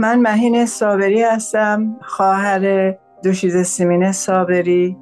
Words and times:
من 0.00 0.20
مهین 0.20 0.66
صابری 0.66 1.22
هستم 1.22 1.96
خواهر 2.02 2.94
دوشیز 3.22 3.56
سیمین 3.56 4.12
صابری. 4.12 4.96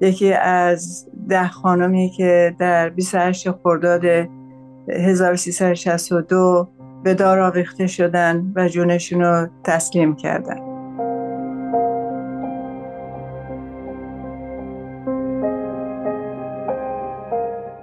یکی 0.00 0.32
از 0.32 1.08
ده 1.28 1.48
خانمی 1.48 2.10
که 2.16 2.54
در 2.58 2.88
28 2.88 3.50
خرداد 3.50 4.04
1362 4.88 6.68
به 7.04 7.14
دار 7.14 7.40
آویخته 7.40 7.86
شدن 7.86 8.52
و 8.56 8.68
جونشون 8.68 9.20
رو 9.20 9.48
تسلیم 9.64 10.16
کردن. 10.16 10.60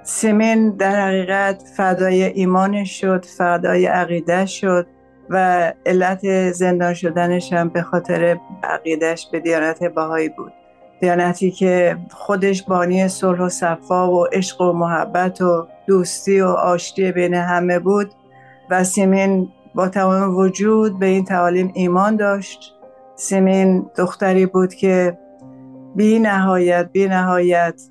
سیمین 0.04 0.70
در 0.70 1.08
حقیقت 1.08 1.64
فدای 1.78 2.24
ایمانش 2.24 3.02
شد 3.02 3.26
فدای 3.26 3.86
عقیده 3.86 4.46
شد. 4.46 4.88
و 5.30 5.74
علت 5.86 6.52
زندان 6.52 6.94
شدنش 6.94 7.54
هم 7.54 7.70
به 7.70 7.82
خاطر 7.82 8.38
عقیدش 8.64 9.28
به 9.32 9.40
دیانت 9.40 9.84
باهایی 9.84 10.30
بود. 10.30 10.54
دیانتی 11.02 11.52
که 11.52 11.98
خودش 12.12 12.64
بانی 12.64 13.08
صلح 13.08 13.42
و 13.42 13.50
صفا 13.50 14.12
و 14.12 14.26
عشق 14.26 14.62
و 14.62 14.74
محبت 14.74 15.42
و 15.42 15.68
دوستی 15.88 16.42
و 16.42 16.48
آشتی 16.48 17.12
بین 17.12 17.34
همه 17.34 17.80
بود 17.80 18.12
و 18.70 18.84
سیمین 18.84 19.50
با 19.76 19.88
تمام 19.88 20.38
وجود 20.38 21.00
به 21.00 21.06
این 21.06 21.26
تعالیم 21.26 21.72
ایمان 21.74 22.16
داشت. 22.16 22.76
سیمین 23.16 23.90
دختری 23.98 24.46
بود 24.46 24.74
که 24.74 25.18
بی 25.96 26.20
نهایت 26.20 26.90
بی 26.92 27.08
نهایت 27.08 27.82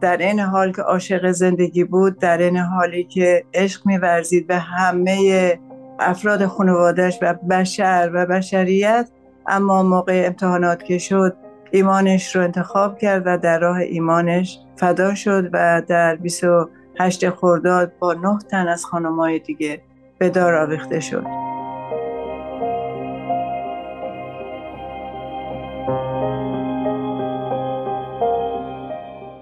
در 0.00 0.16
این 0.16 0.40
حال 0.40 0.72
که 0.72 0.82
عاشق 0.82 1.30
زندگی 1.30 1.84
بود 1.84 2.18
در 2.18 2.38
این 2.38 2.56
حالی 2.56 3.04
که 3.04 3.44
عشق 3.54 3.86
میورزید 3.86 4.46
به 4.46 4.56
همه 4.56 5.58
افراد 5.98 6.46
خانوادش 6.46 7.18
و 7.22 7.34
بشر 7.34 8.10
و 8.14 8.26
بشریت 8.26 9.08
اما 9.46 9.82
موقع 9.82 10.22
امتحانات 10.26 10.84
که 10.84 10.98
شد 10.98 11.36
ایمانش 11.70 12.36
رو 12.36 12.42
انتخاب 12.42 12.98
کرد 12.98 13.22
و 13.26 13.38
در 13.38 13.58
راه 13.58 13.76
ایمانش 13.76 14.58
فدا 14.76 15.14
شد 15.14 15.50
و 15.52 15.82
در 15.88 16.16
28 16.16 17.30
خرداد 17.30 17.92
با 17.98 18.12
نه 18.12 18.38
تن 18.50 18.68
از 18.68 18.84
خانمای 18.84 19.38
دیگه 19.38 19.80
به 20.18 20.30
دار 20.30 20.54
آویخته 20.54 21.00
شد. 21.00 21.26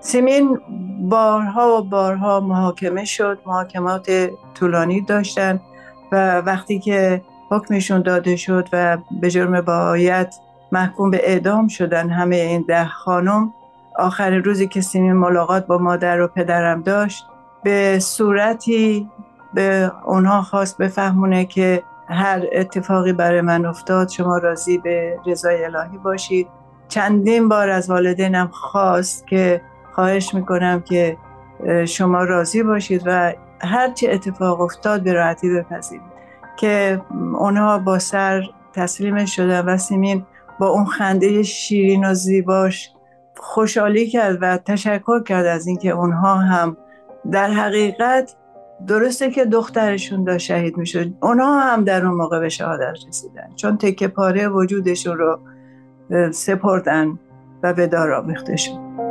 سیمین 0.01 0.59
بارها 1.01 1.79
و 1.79 1.83
بارها 1.83 2.41
محاکمه 2.41 3.05
شد 3.05 3.39
محاکمات 3.47 4.31
طولانی 4.55 5.01
داشتن. 5.01 5.61
و 6.13 6.39
وقتی 6.39 6.79
که 6.79 7.23
حکمشون 7.51 8.03
داده 8.03 8.37
شد 8.37 8.69
و 8.73 8.99
به 9.21 9.31
جرم 9.31 9.61
باید 9.61 10.29
محکوم 10.73 11.11
به 11.11 11.21
اعدام 11.31 11.69
شدن 11.69 12.11
همه 12.11 12.37
این 12.37 12.65
ده 12.69 12.89
خانم 12.89 13.53
آخر 13.99 14.31
روزی 14.31 14.69
که 14.69 14.81
سیمین 14.81 15.13
ملاقات 15.13 15.67
با 15.67 15.79
مادر 15.79 16.21
و 16.21 16.29
پدرم 16.29 16.83
داشت 16.83 17.27
به 17.63 17.99
صورتی 17.99 19.11
به 19.55 19.93
اونها 20.05 20.43
خواست 20.43 20.79
بفهمونه 20.79 21.45
که 21.45 21.83
هر 22.09 22.43
اتفاقی 22.53 23.13
برای 23.13 23.41
من 23.41 23.67
افتاد 23.67 24.09
شما 24.09 24.39
راضی 24.39 24.79
به 24.79 25.19
رضای 25.27 25.65
الهی 25.65 25.99
باشید. 25.99 26.49
چندین 26.89 27.49
بار 27.49 27.69
از 27.69 27.91
والدینم 27.91 28.49
خواست 28.53 29.27
که 29.27 29.61
خواهش 29.93 30.35
می‌کنم 30.35 30.81
که 30.81 31.17
شما 31.85 32.25
راضی 32.25 32.63
باشید 32.63 33.03
و 33.07 33.33
هرچی 33.63 34.09
اتفاق 34.09 34.61
افتاد 34.61 35.03
به 35.03 35.13
راحتی 35.13 35.51
بپذیرید 35.51 36.13
که 36.57 37.01
اونها 37.39 37.79
با 37.79 37.99
سر 37.99 38.43
تسلیم 38.73 39.25
شدن 39.25 39.65
و 39.65 39.77
سیمین 39.77 40.27
با 40.59 40.69
اون 40.69 40.85
خنده 40.85 41.43
شیرین 41.43 42.05
و 42.05 42.15
زیباش 42.15 42.91
خوشحالی 43.37 44.07
کرد 44.07 44.39
و 44.41 44.57
تشکر 44.57 45.23
کرد 45.23 45.47
از 45.47 45.67
اینکه 45.67 45.91
اونها 45.91 46.35
هم 46.35 46.77
در 47.31 47.51
حقیقت 47.51 48.37
درسته 48.87 49.31
که 49.31 49.45
دخترشون 49.45 50.25
داشت 50.25 50.47
شهید 50.47 50.77
می‌شد. 50.77 51.13
اونها 51.23 51.61
هم 51.61 51.85
در 51.85 52.07
اون 52.07 52.15
موقع 52.15 52.41
به 52.41 52.49
شهادت 52.49 52.95
رسیدن. 53.09 53.49
چون 53.57 53.79
تکه 53.79 54.09
پاره 54.09 54.49
وجودشون 54.49 55.19
رو 55.19 55.39
سپردن 56.33 57.19
و 57.63 57.75
به 57.75 57.87
دار 57.87 58.13
آمیخته 58.13 58.57
شد. 58.57 59.02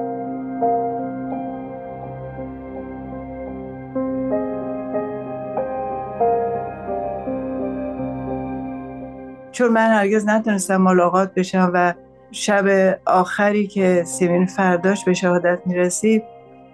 چون 9.61 9.71
من 9.71 9.89
هرگز 9.89 10.27
نتونستم 10.27 10.77
ملاقات 10.77 11.33
بشم 11.33 11.71
و 11.73 11.93
شب 12.31 12.65
آخری 13.05 13.67
که 13.67 14.03
سیمین 14.05 14.45
فرداش 14.45 15.05
به 15.05 15.13
شهادت 15.13 15.59
می‌رسید 15.65 16.23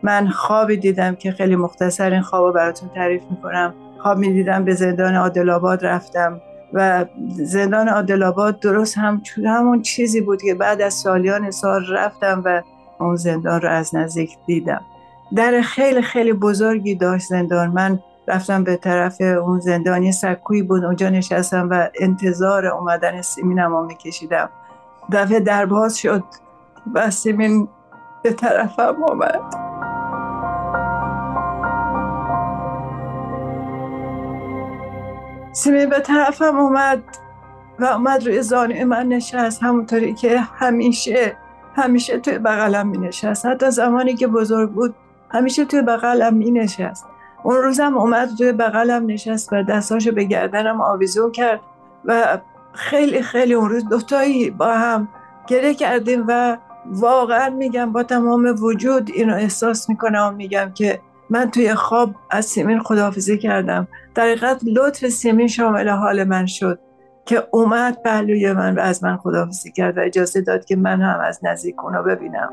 من 0.04 0.28
خوابی 0.28 0.78
دیدم 0.78 1.16
که 1.16 1.32
خیلی 1.32 1.56
مختصر 1.56 2.12
این 2.12 2.22
خواب 2.22 2.56
براتون 2.56 2.90
تعریف 2.90 3.22
می‌کنم. 3.32 3.74
خواب 4.04 4.18
می‌دیدم 4.18 4.66
به 4.66 4.74
زندان 4.74 5.16
عادل 5.16 5.50
رفتم 5.82 6.42
و 6.74 7.06
زندان 7.36 7.90
عادل 7.90 8.32
درست 8.62 8.98
هم 8.98 9.22
همون 9.46 9.82
چیزی 9.82 10.22
بود 10.22 10.42
که 10.42 10.54
بعد 10.54 10.82
از 10.82 10.94
سالیان 10.94 11.52
سال 11.52 11.86
رفتم 11.90 12.42
و 12.46 12.62
اون 13.00 13.16
زندان 13.16 13.62
رو 13.62 13.70
از 13.70 13.96
نزدیک 13.96 14.38
دیدم. 14.46 14.82
در 15.36 15.62
خیلی 15.62 16.02
خیلی 16.02 16.34
بزرگی 16.34 16.96
داشت 16.96 17.28
زندان. 17.28 17.70
من 17.70 18.00
رفتم 18.28 18.64
به 18.64 18.76
طرف 18.76 19.22
اون 19.22 19.60
زندانی 19.60 20.12
سکوی 20.12 20.64
بود. 20.64 20.84
اونجا 20.84 21.10
نشستم 21.10 21.70
و 21.72 21.90
انتظار 22.00 22.66
اومدن 22.66 23.22
سیمینم 23.22 23.72
رو 23.72 23.86
میکشیدم. 23.86 24.50
دفعه 25.12 25.40
در 25.40 25.66
باز 25.66 25.98
شد 25.98 26.24
و 26.94 27.12
سیمین 27.12 27.68
به 28.24 28.34
طرفم 28.34 29.04
اومد. 29.04 29.42
سیمین 35.52 35.90
به 35.90 36.00
طرفم 36.00 36.58
اومد 36.58 37.04
و 37.80 37.86
اومد 37.86 38.26
روی 38.26 38.42
زانوی 38.42 38.84
من 38.84 39.08
نشست. 39.08 39.64
همونطوری 39.64 40.14
که 40.14 40.40
همیشه 40.40 41.38
همیشه 41.76 42.20
توی 42.20 42.40
بغلم 42.40 42.88
می 42.88 42.98
نشست 42.98 43.46
حتی 43.46 43.72
زمانی 43.72 44.16
که 44.16 44.28
بزرگ 44.28 44.72
بود 44.72 44.96
همیشه 45.30 45.66
توی 45.66 45.82
بغلم 45.82 46.34
می 46.34 46.52
نشست 46.52 47.06
اون 47.44 47.56
روزم 47.56 47.98
اومد 47.98 48.30
توی 48.38 48.52
بغلم 48.52 49.06
نشست 49.06 49.54
و 49.54 49.64
دستاشو 49.64 50.12
به 50.12 50.24
گردنم 50.24 50.82
آویزون 50.82 51.32
کرد 51.32 51.60
و 52.06 52.38
خیلی 52.74 53.22
خیلی 53.22 53.54
اون 53.54 53.70
روز 53.70 53.86
دوتایی 53.86 54.50
با 54.50 54.74
هم 54.74 55.08
گره 55.48 55.74
کردیم 55.74 56.26
و 56.28 56.58
واقعا 56.86 57.50
میگم 57.50 57.92
با 57.92 58.04
تمام 58.04 58.56
وجود 58.62 59.12
اینو 59.14 59.34
احساس 59.34 59.90
می‌کنم 59.90 60.30
و 60.34 60.36
میگم 60.36 60.72
که 60.76 61.00
من 61.30 61.52
توی 61.52 61.76
خواب 61.76 62.16
از 62.30 62.46
سیمین 62.46 62.80
خداحافظی 62.80 63.38
کردم. 63.38 63.88
در 64.16 64.36
لطف 64.64 65.08
سیمین 65.08 65.48
شامل 65.48 65.90
حال 65.90 66.24
من 66.24 66.46
شد 66.46 66.80
که 67.26 67.48
اومد 67.52 68.02
پهلوی 68.04 68.54
من 68.54 68.76
و 68.76 68.80
از 68.80 69.04
من 69.04 69.18
خداحافظی 69.18 69.72
کرد 69.72 69.98
و 69.98 70.02
اجازه 70.02 70.42
داد 70.42 70.66
که 70.66 70.76
من 70.76 71.02
هم 71.02 71.20
از 71.20 71.40
نزدیک 71.44 71.84
اونو 71.84 72.04
ببینم. 72.04 72.50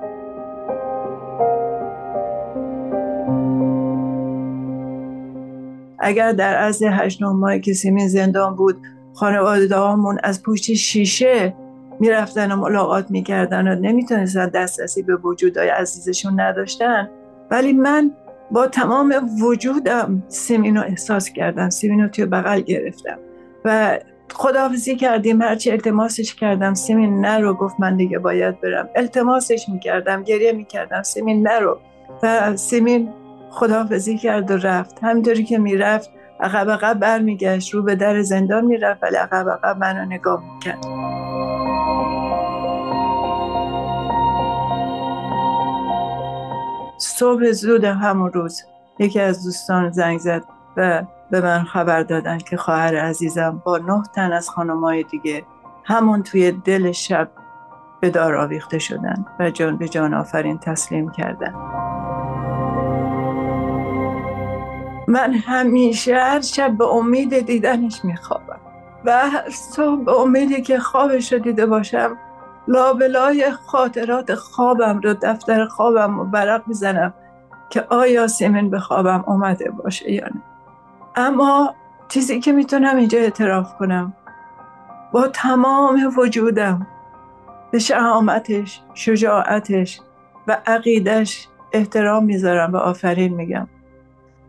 اگر 6.05 6.33
در 6.33 6.57
از 6.57 6.83
هشت 6.83 7.23
نه 7.23 7.29
ماهی 7.29 7.61
که 7.61 7.73
سیمین 7.73 8.09
زندان 8.09 8.57
بود 8.57 8.77
خانواده 9.15 9.77
هامون 9.77 10.19
از 10.23 10.43
پشت 10.43 10.75
شیشه 10.75 11.55
می‌رفتن 12.01 12.53
و 12.53 12.57
ملاقات 12.57 13.11
می‌کردن 13.11 13.69
و 13.69 13.75
نمی‌تونستن 13.75 14.49
دسترسی 14.49 15.03
به 15.03 15.17
وجودهای 15.17 15.69
عزیزشون 15.69 16.41
نداشتن. 16.41 17.11
ولی 17.51 17.73
من 17.73 18.11
با 18.51 18.67
تمام 18.67 19.15
وجودم 19.43 20.23
سیمین 20.29 20.77
رو 20.77 20.83
احساس 20.83 21.31
کردم 21.31 21.71
سیمین 21.71 22.01
رو 22.01 22.09
توی 22.09 22.27
بغل 22.27 22.61
گرفتم 22.61 23.19
و 23.65 23.99
خداحافظی 24.33 24.97
کردیم 24.97 25.43
هرچی 25.43 25.71
التماسش 25.71 26.35
کردم 26.35 26.75
سیمین 26.75 27.21
نرو 27.21 27.55
گفت 27.55 27.75
من 27.79 27.97
دیگه 27.97 28.19
باید 28.19 28.61
برم. 28.61 28.89
التماسش 28.97 29.69
می‌کردم 29.69 30.23
گریه 30.23 30.53
می‌کردم 30.53 31.03
سیمین 31.03 31.49
نرو 31.49 31.79
و 32.23 32.57
سیمین 32.57 33.09
خداحافظی 33.55 34.19
کرد 34.19 34.51
و 34.51 34.57
رفت. 34.57 34.99
همینطوری 35.05 35.45
که 35.45 35.59
می‌رفت 35.59 36.11
عقب 36.41 36.71
عقب 36.71 36.99
برمیگشت 36.99 37.75
رو 37.75 37.83
به 37.83 37.95
در 37.95 38.23
زندان 38.23 38.65
می‌رفت 38.65 39.03
ولی 39.03 39.17
عقب 39.17 39.51
عقب 39.51 39.79
منو 39.79 40.05
نگاه 40.05 40.43
می‌کرد. 40.55 40.85
صبح 46.99 47.51
زود 47.51 47.85
همون 47.85 48.33
روز 48.33 48.63
یکی 48.99 49.21
از 49.21 49.45
دوستان 49.45 49.91
زنگ 49.91 50.19
زد 50.19 50.45
و 50.77 51.03
به 51.31 51.41
من 51.41 51.65
خبر 51.65 52.03
دادن 52.03 52.39
که 52.39 52.57
خواهر 52.57 52.97
عزیزم 52.97 53.63
با 53.65 53.79
نه 53.79 54.03
تن 54.15 54.33
از 54.33 54.49
خانمای 54.49 55.03
دیگه 55.03 55.45
همون 55.85 56.23
توی 56.23 56.53
دل 56.53 56.93
شب 56.93 57.29
به 58.01 58.11
دار 58.11 58.37
آویخته 58.37 58.79
شدن 58.79 59.27
و 59.41 59.51
جان 59.51 59.77
به 59.77 59.89
جان 59.89 60.15
آفرین 60.15 60.59
تسلیم 60.59 61.11
کردن. 61.11 61.55
من 65.09 65.35
همیشه 65.35 66.15
هر 66.15 66.41
شب 66.41 66.79
به 66.79 66.87
امید 66.87 67.47
دیدنش 67.47 68.05
میخوابم 68.05 68.61
و 69.05 69.31
صبح 69.51 70.05
به 70.05 70.13
امیدی 70.13 70.63
که 70.63 70.79
خوابش 70.79 71.33
رو 71.33 71.39
دیده 71.39 71.67
باشم 71.67 72.19
لابلای 72.69 73.51
خاطرات 73.51 74.35
خوابم 74.35 75.01
رو 75.01 75.15
دفتر 75.23 75.65
خوابم 75.65 76.19
رو 76.19 76.25
برق 76.25 76.63
می‌زنم 76.67 77.15
که 77.71 77.85
آیا 77.91 78.27
سیمین 78.27 78.71
به 78.71 78.81
خوابم 78.81 79.25
اومده 79.27 79.71
باشه 79.71 80.13
یا 80.13 80.27
نه. 80.27 80.43
اما 81.17 81.75
چیزی 82.09 82.41
که 82.41 82.53
می‌تونم 82.53 82.97
اینجا 82.97 83.19
اعتراف 83.19 83.77
کنم 83.79 84.15
با 85.13 85.29
تمام 85.29 86.13
وجودم 86.19 86.87
به 87.71 87.79
شهامتش 87.79 88.81
شجاعتش 88.95 90.01
و 90.47 90.59
عقیدش 90.67 91.49
احترام 91.73 92.25
می‌ذارم 92.25 92.73
و 92.73 92.77
آفرین 92.77 93.35
میگم. 93.35 93.69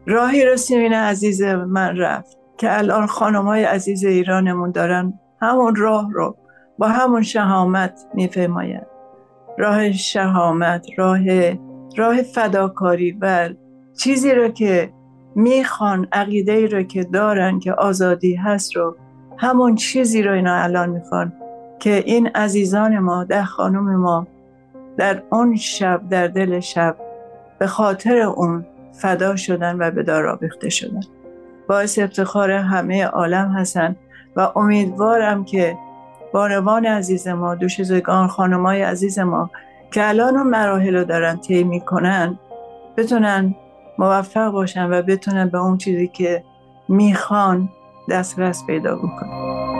راهی 0.07 0.45
رو 0.45 0.57
سیمین 0.57 0.93
عزیز 0.93 1.41
من 1.43 1.97
رفت 1.97 2.37
که 2.57 2.77
الان 2.77 3.07
خانم 3.07 3.45
های 3.45 3.63
عزیز 3.63 4.03
ایرانمون 4.05 4.71
دارن 4.71 5.19
همون 5.41 5.75
راه 5.75 6.11
رو 6.11 6.35
با 6.77 6.87
همون 6.87 7.21
شهامت 7.21 8.05
میفهماید 8.13 8.87
راه 9.57 9.91
شهامت 9.91 10.87
راه 10.97 11.19
راه 11.97 12.21
فداکاری 12.21 13.17
و 13.21 13.49
چیزی 13.97 14.31
رو 14.31 14.47
که 14.47 14.93
می‌خوان 15.35 16.07
عقیده 16.11 16.51
ای 16.51 16.67
رو 16.67 16.83
که 16.83 17.03
دارن 17.03 17.59
که 17.59 17.73
آزادی 17.73 18.35
هست 18.35 18.75
رو 18.75 18.95
همون 19.37 19.75
چیزی 19.75 20.21
رو 20.21 20.33
اینا 20.33 20.55
الان 20.55 20.89
می‌خوان 20.89 21.33
که 21.79 22.03
این 22.05 22.27
عزیزان 22.27 22.99
ما 22.99 23.23
ده 23.23 23.45
خانم 23.45 23.95
ما 23.95 24.27
در 24.97 25.23
اون 25.29 25.55
شب 25.55 26.01
در 26.09 26.27
دل 26.27 26.59
شب 26.59 26.95
به 27.59 27.67
خاطر 27.67 28.17
اون 28.17 28.65
فدا 29.01 29.35
شدن 29.35 29.77
و 29.79 29.91
به 29.91 30.03
دار 30.03 30.27
آویخته 30.27 30.69
شدن. 30.69 31.01
باعث 31.67 31.99
افتخار 31.99 32.51
همه 32.51 33.05
عالم 33.05 33.51
هستن 33.51 33.95
و 34.35 34.51
امیدوارم 34.55 35.45
که 35.45 35.77
بانوان 36.33 36.85
عزیز 36.85 37.27
ما 37.27 37.55
دوشیزگان 37.55 38.27
خانمای 38.27 38.81
عزیز 38.81 39.19
ما 39.19 39.49
که 39.91 40.09
الان 40.09 40.37
اون 40.37 40.47
مراحل 40.47 40.95
رو 40.95 41.03
دارن 41.03 41.37
طی 41.37 41.63
می‌کنن 41.63 42.39
بتونن 42.97 43.55
موفق 43.97 44.49
باشن 44.51 44.89
و 44.89 45.01
بتونن 45.01 45.49
به 45.49 45.57
اون 45.57 45.77
چیزی 45.77 46.07
که 46.07 46.43
می‌خوان 46.89 47.69
دسترس 48.09 48.65
پیدا 48.67 48.95
بکنن. 48.95 49.74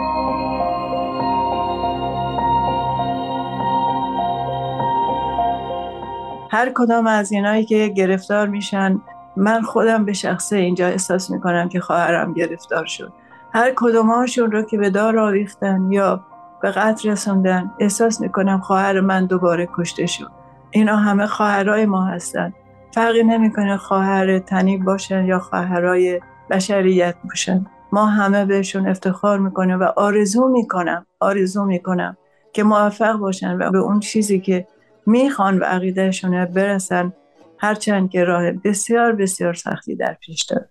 هر 6.51 6.71
کدام 6.75 7.07
از 7.07 7.31
اینایی 7.31 7.65
که 7.65 7.87
گرفتار 7.87 8.47
میشن 8.47 9.01
من 9.37 9.61
خودم 9.61 10.05
به 10.05 10.13
شخصه 10.13 10.57
اینجا 10.57 10.87
احساس 10.87 11.31
می‌کنم 11.31 11.69
که 11.69 11.79
خواهرم 11.79 12.33
گرفتار 12.33 12.85
شد. 12.85 13.13
هر 13.53 13.73
کدومهاشون 13.75 14.51
رو 14.51 14.61
که 14.61 14.77
به 14.77 14.89
دار 14.89 15.19
آویختن 15.19 15.91
یا 15.91 16.23
به 16.61 16.71
قتل 16.71 17.09
رسوندن 17.09 17.71
احساس 17.79 18.21
می‌کنم 18.21 18.59
خواهر 18.59 18.99
من 18.99 19.25
دوباره 19.25 19.69
کشته 19.77 20.05
شد. 20.05 20.31
اینا 20.71 20.95
همه 20.95 21.27
خواهرای 21.27 21.85
ما 21.85 22.05
هستن. 22.05 22.53
فرقی 22.91 23.23
نمی‌کنه 23.23 23.77
خواهر 23.77 24.39
تنی 24.39 24.77
باشن 24.77 25.25
یا 25.25 25.39
خواهرای 25.39 26.21
بشریت 26.49 27.15
باشن. 27.23 27.65
ما 27.91 28.05
همه 28.05 28.45
بهشون 28.45 28.87
افتخار 28.87 29.39
می‌کنیم 29.39 29.79
و 29.79 29.83
آرزو 29.83 30.47
می‌کنم 30.47 31.05
آرزو 31.19 31.65
می‌کنم 31.65 32.17
که 32.53 32.63
موفق 32.63 33.17
باشن 33.17 33.57
و 33.57 33.71
به 33.71 33.77
اون 33.77 33.99
چیزی 33.99 34.39
که 34.39 34.67
می‌خوان 35.05 35.59
و 35.59 35.63
عقیدهشون 35.63 36.45
برسن 36.45 37.13
هرچند 37.59 38.09
که 38.09 38.23
راه 38.23 38.51
بسیار 38.51 39.11
بسیار 39.11 39.53
سختی 39.53 39.95
در 39.95 40.13
پیش 40.13 40.41
داره 40.41 40.69